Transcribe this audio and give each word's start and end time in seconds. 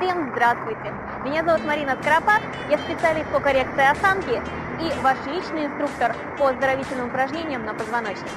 Всем 0.00 0.30
здравствуйте! 0.30 0.94
Меня 1.24 1.42
зовут 1.42 1.64
Марина 1.64 1.96
Скоропад, 2.00 2.40
я 2.70 2.78
специалист 2.78 3.28
по 3.30 3.40
коррекции 3.40 3.90
осанки 3.90 4.40
и 4.80 5.02
ваш 5.02 5.16
личный 5.26 5.66
инструктор 5.66 6.14
по 6.38 6.50
оздоровительным 6.50 7.08
упражнениям 7.08 7.66
на 7.66 7.74
позвоночник. 7.74 8.30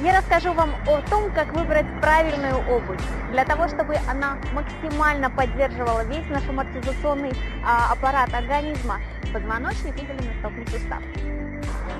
Я 0.00 0.16
расскажу 0.16 0.52
вам 0.52 0.70
о 0.86 1.00
том, 1.10 1.32
как 1.32 1.52
выбрать 1.52 1.86
правильную 2.00 2.56
обувь, 2.70 3.02
для 3.32 3.44
того, 3.44 3.66
чтобы 3.66 3.96
она 4.08 4.38
максимально 4.52 5.28
поддерживала 5.28 6.04
весь 6.04 6.28
наш 6.28 6.48
амортизационный 6.48 7.32
а, 7.66 7.92
аппарат 7.92 8.32
организма, 8.32 9.00
позвоночник 9.32 10.00
и 10.00 10.06
голеностопный 10.06 10.66
сустав. 10.68 11.02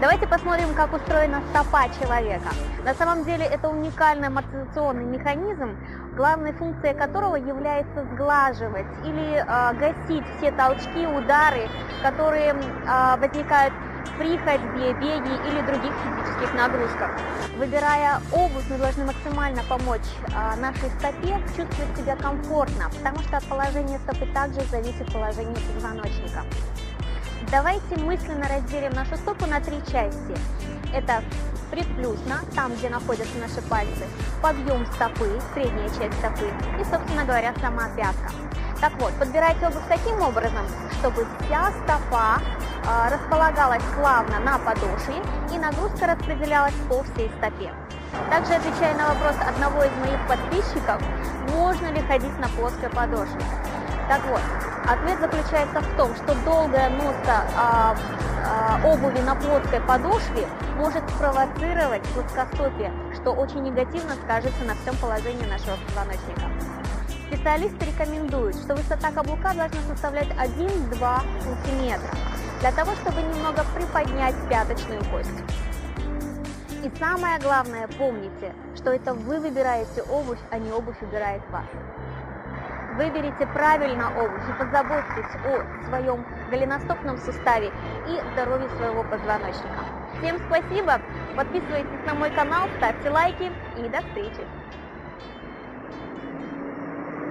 Давайте 0.01 0.29
посмотрим, 0.29 0.75
как 0.75 0.95
устроена 0.95 1.43
стопа 1.51 1.89
человека. 2.01 2.51
На 2.85 2.95
самом 2.95 3.25
деле 3.25 3.45
это 3.45 3.69
уникальный 3.69 4.29
амортизационный 4.29 5.05
механизм, 5.05 5.77
главной 6.15 6.53
функцией 6.53 6.95
которого 6.95 7.35
является 7.35 8.05
сглаживать 8.13 8.87
или 9.05 9.45
э, 9.45 9.75
гасить 9.75 10.25
все 10.37 10.53
толчки, 10.53 11.05
удары, 11.05 11.69
которые 12.01 12.55
э, 12.55 13.17
возникают 13.19 13.75
при 14.19 14.39
ходьбе, 14.39 14.93
беге 14.95 15.35
или 15.51 15.67
других 15.67 15.93
физических 16.05 16.55
нагрузках. 16.55 17.11
Выбирая 17.57 18.21
обувь, 18.33 18.71
мы 18.71 18.79
должны 18.79 19.05
максимально 19.05 19.65
помочь 19.69 20.09
э, 20.29 20.61
нашей 20.61 20.91
стопе 20.91 21.41
чувствовать 21.57 21.97
себя 21.97 22.15
комфортно, 22.15 22.89
потому 22.97 23.19
что 23.25 23.39
от 23.39 23.45
положения 23.47 23.99
стопы 23.99 24.27
также 24.33 24.61
зависит 24.71 25.13
положение 25.13 25.57
позвоночника. 25.75 26.45
Давайте 27.51 27.97
мысленно 27.97 28.47
разделим 28.47 28.93
нашу 28.93 29.17
стопу 29.17 29.47
на 29.47 29.59
три 29.59 29.79
части. 29.91 30.37
Это 30.93 31.23
предплюсно, 31.71 32.41
там, 32.55 32.75
где 32.75 32.91
находятся 32.91 33.39
наши 33.39 33.63
пальцы, 33.63 34.05
подъем 34.43 34.85
стопы, 34.93 35.41
средняя 35.55 35.89
часть 35.89 36.19
стопы 36.19 36.53
и, 36.79 36.85
собственно 36.85 37.25
говоря, 37.25 37.55
сама 37.59 37.89
пятка. 37.97 38.33
Так 38.83 38.93
вот, 39.01 39.15
подбирайте 39.15 39.67
обувь 39.67 39.83
таким 39.89 40.21
образом, 40.21 40.67
чтобы 41.01 41.27
вся 41.41 41.73
стопа 41.85 42.39
э, 42.39 43.15
располагалась 43.15 43.83
плавно 43.97 44.41
на 44.41 44.59
подошве 44.59 45.17
и 45.51 45.59
нагрузка 45.59 46.07
распределялась 46.07 46.75
по 46.87 47.03
всей 47.03 47.31
стопе. 47.39 47.73
Также 48.29 48.55
отвечая 48.55 48.95
на 48.95 49.09
вопрос 49.09 49.37
одного 49.41 49.85
из 49.85 49.93
моих 50.05 50.21
подписчиков, 50.29 51.03
можно 51.51 51.87
ли 51.87 52.01
ходить 52.03 52.39
на 52.41 52.49
плоской 52.49 52.91
подошве. 52.91 53.41
Так 54.09 54.25
вот, 54.25 54.41
ответ 54.89 55.21
заключается 55.21 55.81
в 55.81 55.97
том, 55.99 56.15
что 56.17 56.35
долгая 56.43 56.89
носа 56.89 57.45
а, 57.55 57.95
а, 58.43 58.81
обуви 58.83 59.21
на 59.21 59.35
плоской 59.35 59.81
подошве 59.81 60.49
может 60.77 61.03
спровоцировать 61.11 62.03
плоскостопие, 62.15 62.91
что 63.15 63.33
очень 63.33 63.63
негативно 63.65 64.15
скажется 64.25 64.65
на 64.65 64.75
всем 64.77 64.97
положении 64.97 65.45
нашего 65.45 65.77
позвоночника. 65.87 66.49
Специалисты 67.31 67.85
рекомендуют, 67.85 68.57
что 68.57 68.75
высота 68.75 69.11
каблука 69.11 69.53
должна 69.53 69.83
составлять 69.87 70.29
1-2 70.29 71.21
см, 71.43 72.01
для 72.61 72.73
того, 72.73 72.93
чтобы 73.03 73.21
немного 73.21 73.63
приподнять 73.77 74.35
пяточную 74.49 75.05
кость. 75.11 75.29
И 76.83 76.91
самое 76.99 77.39
главное, 77.41 77.87
помните, 77.99 78.55
что 78.75 78.91
это 78.91 79.13
вы 79.13 79.39
выбираете 79.41 80.01
обувь, 80.03 80.39
а 80.51 80.59
не 80.59 80.73
обувь 80.73 80.99
выбирает 81.03 81.43
вас. 81.51 81.67
Выберите 82.99 83.47
правильно 83.47 84.11
обувь 84.11 84.43
позаботьтесь 84.59 85.37
о 85.45 85.63
своем 85.85 86.27
голеностопном 86.51 87.17
суставе 87.17 87.69
и 88.09 88.21
здоровье 88.33 88.69
своего 88.71 89.05
позвоночника. 89.05 89.85
Всем 90.19 90.37
спасибо, 90.39 91.01
подписывайтесь 91.37 92.05
на 92.05 92.15
мой 92.15 92.31
канал, 92.31 92.69
ставьте 92.77 93.09
лайки 93.09 93.53
и 93.77 93.89
до 93.89 94.01
встречи! 94.01 94.45